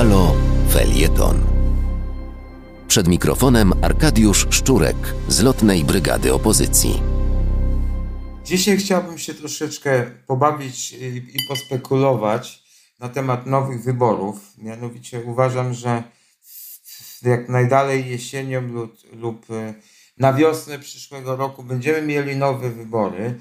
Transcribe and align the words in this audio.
Halo 0.00 0.34
Felieton. 0.70 1.46
Przed 2.88 3.08
mikrofonem 3.08 3.72
Arkadiusz 3.82 4.46
Szczurek 4.50 4.96
z 5.28 5.42
Lotnej 5.42 5.84
Brygady 5.84 6.34
Opozycji. 6.34 7.02
Dzisiaj 8.44 8.76
chciałbym 8.76 9.18
się 9.18 9.34
troszeczkę 9.34 10.10
pobawić 10.26 10.92
i 11.34 11.38
pospekulować 11.48 12.62
na 13.00 13.08
temat 13.08 13.46
nowych 13.46 13.82
wyborów. 13.82 14.52
Mianowicie 14.58 15.20
uważam, 15.20 15.74
że 15.74 16.02
jak 17.22 17.48
najdalej 17.48 18.10
jesienią 18.10 18.60
lub, 18.60 18.96
lub 19.12 19.50
e, 19.50 19.74
na 20.18 20.32
wiosnę 20.32 20.78
przyszłego 20.78 21.36
roku 21.36 21.62
będziemy 21.62 22.02
mieli 22.02 22.36
nowe 22.36 22.70
wybory. 22.70 23.34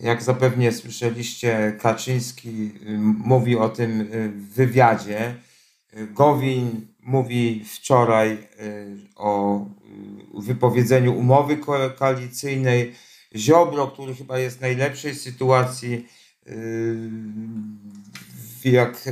Jak 0.00 0.22
zapewnie 0.22 0.72
słyszeliście, 0.72 1.78
Kaczyński 1.80 2.48
y, 2.86 2.98
mówi 3.24 3.56
o 3.56 3.68
tym 3.68 4.00
y, 4.00 4.28
w 4.28 4.54
wywiadzie. 4.54 5.34
Gowin 5.92 6.86
mówi 7.00 7.64
wczoraj 7.74 8.32
y, 8.32 8.96
o 9.16 9.60
wypowiedzeniu 10.34 11.18
umowy 11.18 11.58
koalicyjnej. 11.98 12.94
Ziobro, 13.36 13.88
który 13.88 14.14
chyba 14.14 14.38
jest 14.38 14.58
w 14.58 14.60
najlepszej 14.60 15.14
sytuacji, 15.14 16.08
jak 18.64 19.08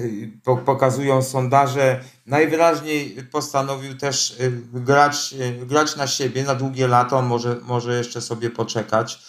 pokazują 0.64 1.22
sondaże, 1.22 2.04
najwyraźniej 2.26 3.16
postanowił 3.30 3.96
też 3.96 4.38
grać, 4.72 5.34
grać 5.66 5.96
na 5.96 6.06
siebie 6.06 6.44
na 6.44 6.54
długie 6.54 6.88
lata. 6.88 7.22
Może, 7.22 7.56
może 7.62 7.98
jeszcze 7.98 8.20
sobie 8.20 8.50
poczekać. 8.50 9.22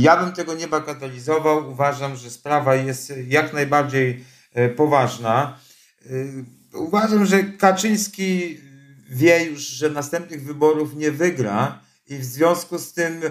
Ja 0.00 0.16
bym 0.16 0.32
tego 0.32 0.54
nie 0.54 0.68
bagatelizował. 0.68 1.70
Uważam, 1.70 2.16
że 2.16 2.30
sprawa 2.30 2.74
jest 2.74 3.12
jak 3.26 3.52
najbardziej 3.52 4.24
e, 4.54 4.68
poważna. 4.68 5.58
E, 6.06 6.78
uważam, 6.78 7.26
że 7.26 7.42
Kaczyński 7.42 8.58
wie 9.10 9.44
już, 9.44 9.60
że 9.60 9.90
następnych 9.90 10.44
wyborów 10.44 10.96
nie 10.96 11.10
wygra 11.10 11.80
i 12.08 12.16
w 12.16 12.24
związku 12.24 12.78
z 12.78 12.92
tym 12.92 13.22
e, 13.24 13.30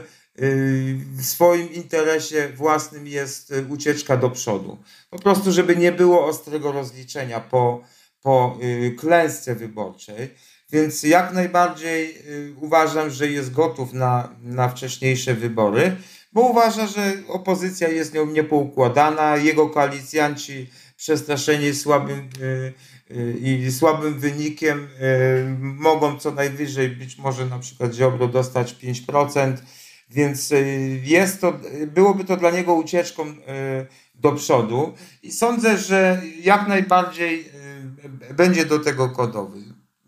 w 1.16 1.26
swoim 1.26 1.74
interesie 1.74 2.50
własnym 2.50 3.08
jest 3.08 3.54
ucieczka 3.70 4.18
do 4.18 4.30
przodu. 4.30 4.78
Po 5.10 5.20
prostu, 5.20 5.52
żeby 5.52 5.76
nie 5.76 5.92
było 5.92 6.26
ostrego 6.26 6.72
rozliczenia 6.72 7.40
po, 7.40 7.84
po 8.22 8.60
klęsce 8.98 9.56
wyborczej. 9.56 10.30
Więc 10.72 11.04
jak 11.04 11.34
najbardziej 11.34 12.18
y, 12.28 12.54
uważam, 12.62 13.10
że 13.10 13.28
jest 13.28 13.54
gotów 13.54 13.94
na, 13.94 14.36
na 14.42 14.70
wcześniejsze 14.70 15.34
wybory, 15.34 15.96
bo 16.34 16.42
uważa, 16.42 16.88
że 16.88 17.14
opozycja 17.28 17.88
jest 17.88 18.14
nią 18.14 18.26
niepoukładana, 18.26 19.38
jego 19.38 19.70
koalicjanci 19.70 20.70
przestraszeni 21.02 21.76
słabym 21.76 22.30
y, 22.42 22.74
y, 23.12 23.38
i 23.42 23.72
słabym 23.72 24.20
wynikiem 24.20 24.88
mogą 25.62 26.20
co 26.20 26.32
najwyżej 26.32 26.90
być 26.90 27.18
może 27.18 27.46
na 27.46 27.60
przykład 27.60 27.94
Ziobro 27.94 28.28
dostać 28.28 28.76
5%, 28.84 29.54
więc 30.10 30.54
jest 31.04 31.42
to, 31.42 31.54
byłoby 31.88 32.24
to 32.24 32.38
dla 32.38 32.52
niego 32.52 32.74
ucieczką 32.74 33.36
do 34.16 34.32
przodu 34.32 34.94
i 35.24 35.32
sądzę, 35.32 35.78
że 35.78 36.22
jak 36.42 36.68
najbardziej 36.68 37.50
będzie 38.34 38.66
do 38.66 38.80
tego 38.80 39.08
gotowy. 39.08 39.60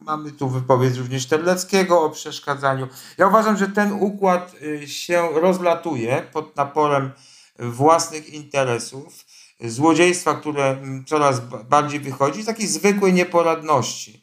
Mamy 0.02 0.32
tu 0.32 0.50
wypowiedź 0.50 0.98
również 0.98 1.26
Terleckiego 1.26 2.02
o 2.04 2.10
przeszkadzaniu. 2.10 2.88
Ja 3.18 3.28
uważam, 3.28 3.58
że 3.58 3.68
ten 3.68 3.92
układ 3.92 4.56
się 4.86 5.30
rozlatuje 5.34 6.24
pod 6.34 6.56
naporem 6.56 7.12
własnych 7.60 8.34
interesów, 8.34 9.26
złodziejstwa, 9.64 10.36
które 10.36 10.70
mm, 10.70 11.06
coraz 11.06 11.42
bardziej 11.70 12.00
wychodzi, 12.00 12.46
takiej 12.46 12.68
zwykłej 12.68 13.14
nieporadności, 13.14 14.22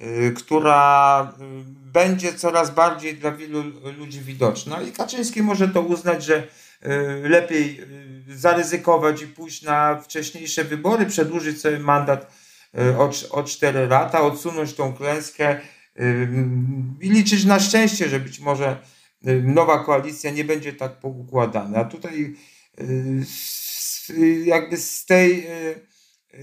y, 0.00 0.32
która 0.36 1.32
y, 1.40 1.44
będzie 1.92 2.34
coraz 2.34 2.70
bardziej 2.74 3.14
dla 3.14 3.32
wielu 3.32 3.62
ludzi 3.98 4.20
widoczna. 4.20 4.82
I 4.82 4.92
Kaczyński 4.92 5.42
może 5.42 5.68
to 5.68 5.80
uznać, 5.82 6.24
że 6.24 6.46
lepiej 7.22 7.80
zaryzykować 8.28 9.22
i 9.22 9.26
pójść 9.26 9.62
na 9.62 10.00
wcześniejsze 10.00 10.64
wybory, 10.64 11.06
przedłużyć 11.06 11.60
sobie 11.60 11.78
mandat 11.78 12.32
Y, 12.78 12.98
o, 12.98 13.10
o 13.30 13.42
4 13.42 13.86
lata, 13.86 14.22
odsunąć 14.22 14.74
tą 14.74 14.92
klęskę 14.92 15.60
y, 16.00 16.28
i 17.00 17.10
liczyć 17.10 17.44
na 17.44 17.60
szczęście, 17.60 18.08
że 18.08 18.20
być 18.20 18.40
może 18.40 18.76
y, 19.26 19.42
nowa 19.42 19.84
koalicja 19.84 20.30
nie 20.30 20.44
będzie 20.44 20.72
tak 20.72 21.00
poukładana. 21.00 21.78
A 21.78 21.84
tutaj 21.84 22.34
jakby 24.44 24.76
z 24.76 25.06
tej, 25.06 25.46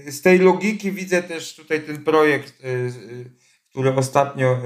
z 0.06 0.22
tej 0.22 0.38
logiki 0.38 0.92
widzę 0.92 1.22
też 1.22 1.54
tutaj 1.54 1.82
ten 1.82 2.04
projekt, 2.04 2.62
który 3.70 3.94
ostatnio 3.94 4.58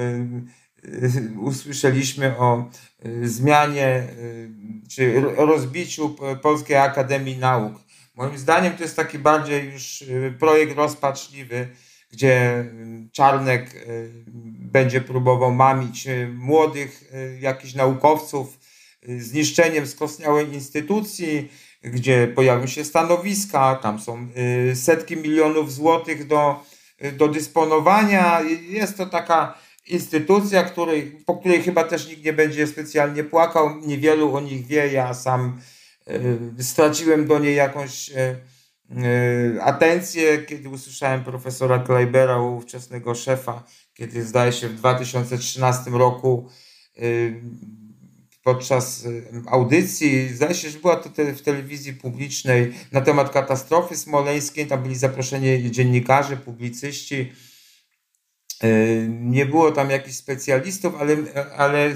usłyszeliśmy 1.41 2.39
o 2.39 2.71
zmianie 3.23 4.07
czy 4.91 5.21
rozbiciu 5.37 6.17
Polskiej 6.43 6.77
Akademii 6.77 7.39
Nauk. 7.39 7.83
Moim 8.15 8.39
zdaniem 8.39 8.77
to 8.77 8.83
jest 8.83 8.97
taki 8.97 9.19
bardziej 9.19 9.73
już 9.73 10.03
y, 10.03 10.35
projekt 10.39 10.77
rozpaczliwy, 10.77 11.69
gdzie 12.11 12.61
y, 12.61 13.09
Czarnek 13.13 13.75
y, 13.75 14.13
będzie 14.73 15.01
próbował 15.01 15.55
mamić 15.55 16.09
młodych 16.35 17.13
jakichś 17.41 17.75
naukowców 17.75 18.59
zniszczeniem 19.19 19.87
skostniałej 19.87 20.55
instytucji, 20.55 21.49
gdzie 21.83 22.29
pojawią 22.29 22.67
się 22.67 22.85
stanowiska, 22.85 23.75
tam 23.75 24.01
są 24.01 24.29
setki 24.75 25.17
milionów 25.17 25.73
złotych 25.73 26.27
do, 26.27 26.65
do 27.13 27.29
dysponowania. 27.29 28.41
Jest 28.69 28.97
to 28.97 29.07
taka 29.07 29.59
instytucja, 29.87 30.63
której, 30.63 31.03
po 31.27 31.37
której 31.37 31.63
chyba 31.63 31.85
też 31.85 32.09
nikt 32.09 32.25
nie 32.25 32.33
będzie 32.33 32.67
specjalnie 32.67 33.25
płakał. 33.25 33.81
Niewielu 33.81 34.35
o 34.35 34.41
nich 34.41 34.67
wie. 34.67 34.93
Ja 34.93 35.15
sam 35.15 35.61
E, 36.07 36.63
straciłem 36.63 37.27
do 37.27 37.39
niej 37.39 37.57
jakąś 37.57 38.11
atencję, 39.61 40.39
kiedy 40.39 40.69
usłyszałem 40.69 41.25
profesora 41.25 41.79
Kleibera, 41.79 42.41
ówczesnego 42.41 43.15
szefa, 43.15 43.63
kiedy 43.95 44.25
zdaje 44.25 44.53
się 44.53 44.69
w 44.69 44.75
2013 44.75 45.91
roku 45.91 46.49
podczas 48.43 49.05
audycji, 49.47 50.29
zdaje 50.29 50.55
się, 50.55 50.71
że 50.71 50.79
była 50.79 50.97
to 50.97 51.09
te, 51.09 51.35
w 51.35 51.43
telewizji 51.43 51.93
publicznej 51.93 52.73
na 52.93 53.01
temat 53.01 53.31
katastrofy 53.31 53.97
smoleńskiej, 53.97 54.67
tam 54.67 54.83
byli 54.83 54.97
zaproszeni 54.97 55.71
dziennikarze, 55.71 56.37
publicyści, 56.37 57.33
nie 59.09 59.47
było 59.47 59.73
tam 59.73 59.91
jakichś 59.91 60.17
specjalistów, 60.17 60.95
ale, 61.01 61.17
ale 61.57 61.95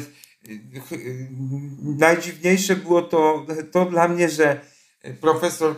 najdziwniejsze 1.82 2.76
było 2.76 3.02
to, 3.02 3.46
to 3.72 3.84
dla 3.84 4.08
mnie, 4.08 4.28
że 4.28 4.60
profesor 5.20 5.76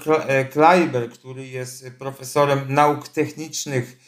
Kleiber, 0.53 1.11
który 1.11 1.47
jest 1.47 1.91
profesorem 1.99 2.75
nauk 2.75 3.09
technicznych, 3.09 3.99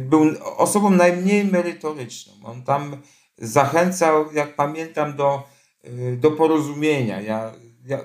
był 0.00 0.30
osobą 0.56 0.90
najmniej 0.90 1.44
merytoryczną. 1.44 2.32
On 2.44 2.64
tam 2.64 3.02
zachęcał, 3.38 4.32
jak 4.32 4.56
pamiętam, 4.56 5.16
do, 5.16 5.51
do 6.16 6.30
porozumienia. 6.30 7.20
Ja, 7.20 7.52
ja 7.86 7.98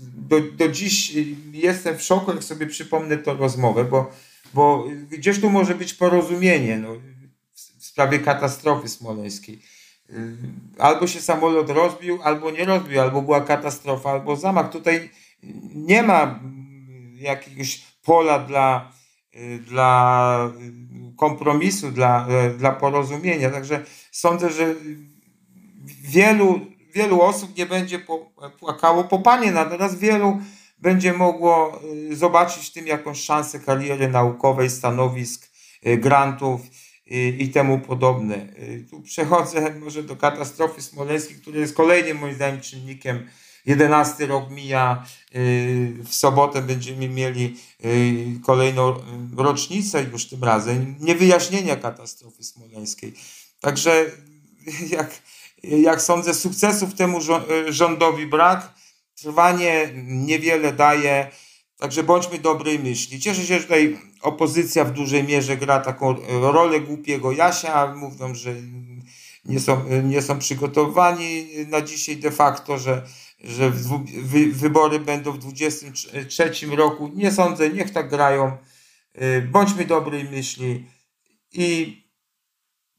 do, 0.00 0.40
do 0.40 0.68
dziś 0.68 1.12
jestem 1.52 1.98
w 1.98 2.02
szoku, 2.02 2.30
jak 2.30 2.44
sobie 2.44 2.66
przypomnę 2.66 3.18
tę 3.18 3.34
rozmowę, 3.34 3.84
bo, 3.84 4.10
bo 4.54 4.84
gdzieś 5.10 5.40
tu 5.40 5.50
może 5.50 5.74
być 5.74 5.94
porozumienie 5.94 6.78
no, 6.78 6.88
w 7.78 7.84
sprawie 7.84 8.18
katastrofy 8.18 8.88
smoleńskiej 8.88 9.62
Y, 10.12 10.36
albo 10.78 11.06
się 11.06 11.20
samolot 11.20 11.70
rozbił, 11.70 12.18
albo 12.22 12.50
nie 12.50 12.64
rozbił, 12.64 13.00
albo 13.00 13.22
była 13.22 13.40
katastrofa, 13.40 14.10
albo 14.10 14.36
zamach. 14.36 14.70
Tutaj 14.70 15.10
nie 15.74 16.02
ma 16.02 16.40
jakiegoś 17.14 17.82
pola 18.04 18.38
dla, 18.38 18.92
y, 19.34 19.58
dla 19.58 20.52
kompromisu, 21.16 21.90
dla, 21.90 22.26
y, 22.46 22.58
dla 22.58 22.72
porozumienia. 22.72 23.50
Także 23.50 23.84
sądzę, 24.12 24.50
że 24.50 24.74
wielu, 26.02 26.60
wielu 26.94 27.22
osób 27.22 27.56
nie 27.56 27.66
będzie 27.66 28.00
płakało 28.58 29.04
po 29.04 29.18
panie, 29.18 29.52
natomiast 29.52 29.98
wielu 29.98 30.38
będzie 30.78 31.12
mogło 31.12 31.80
zobaczyć 32.12 32.66
w 32.66 32.72
tym 32.72 32.86
jakąś 32.86 33.20
szansę 33.20 33.58
kariery 33.58 34.08
naukowej, 34.08 34.70
stanowisk, 34.70 35.50
grantów 35.82 36.60
i, 37.10 37.36
i 37.38 37.48
temu 37.48 37.78
podobne. 37.78 38.36
Y, 38.36 38.86
tu 38.90 39.00
przechodzę 39.00 39.74
może 39.84 40.02
do 40.02 40.16
katastrofy 40.16 40.82
smoleńskiej, 40.82 41.36
która 41.36 41.58
jest 41.58 41.74
kolejnym 41.74 42.18
moim 42.18 42.34
zdaniem 42.34 42.60
czynnikiem. 42.60 43.26
11 43.66 44.26
rok 44.26 44.50
mija, 44.50 45.06
y, 45.34 45.94
w 46.04 46.14
sobotę 46.14 46.62
będziemy 46.62 47.08
mieli 47.08 47.56
y, 47.84 48.40
kolejną 48.46 48.94
rocznicę 49.36 50.02
już 50.12 50.26
tym 50.26 50.44
razem, 50.44 50.96
niewyjaśnienia 51.00 51.76
katastrofy 51.76 52.44
smoleńskiej. 52.44 53.14
Także 53.60 54.10
jak, 54.96 55.10
jak 55.62 56.02
sądzę, 56.02 56.34
sukcesów 56.34 56.94
temu 56.94 57.18
rządowi 57.68 58.26
brak. 58.26 58.74
Trwanie 59.14 59.90
niewiele 60.04 60.72
daje. 60.72 61.30
Także 61.78 62.02
bądźmy 62.02 62.38
dobrej 62.38 62.78
myśli. 62.78 63.20
Cieszę 63.20 63.46
się, 63.46 63.54
że 63.54 63.62
tutaj 63.62 63.98
opozycja 64.20 64.84
w 64.84 64.92
dużej 64.92 65.24
mierze 65.24 65.56
gra 65.56 65.80
taką 65.80 66.16
rolę 66.28 66.80
głupiego 66.80 67.32
Jasia. 67.32 67.94
Mówią, 67.94 68.34
że 68.34 68.54
nie 69.44 69.60
są, 69.60 69.84
nie 70.02 70.22
są 70.22 70.38
przygotowani 70.38 71.46
na 71.66 71.80
dzisiaj 71.80 72.16
de 72.16 72.30
facto, 72.30 72.78
że, 72.78 73.02
że 73.40 73.70
wy, 73.70 74.46
wybory 74.46 74.98
będą 74.98 75.32
w 75.32 75.38
2023 75.38 76.66
roku. 76.66 77.10
Nie 77.14 77.32
sądzę, 77.32 77.70
niech 77.70 77.90
tak 77.90 78.10
grają. 78.10 78.56
Bądźmy 79.50 79.84
dobrej 79.84 80.24
myśli 80.24 80.86
i 81.52 81.96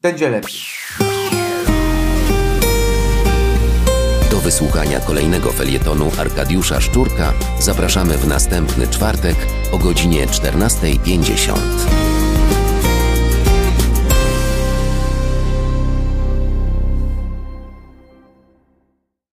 będzie 0.00 0.30
lepiej. 0.30 1.11
Wysłuchania 4.42 5.00
kolejnego 5.00 5.52
felietonu 5.52 6.10
Arkadiusza 6.18 6.80
Szczurka 6.80 7.32
zapraszamy 7.60 8.18
w 8.18 8.28
następny 8.28 8.88
czwartek 8.88 9.36
o 9.72 9.78
godzinie 9.78 10.26
14.50. 10.26 12.11